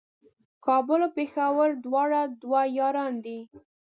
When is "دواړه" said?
1.85-2.21